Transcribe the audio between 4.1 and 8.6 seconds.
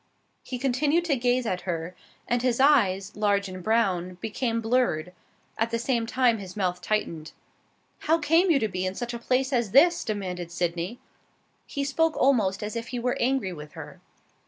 became blurred; at the same time his mouth tightened. "How came you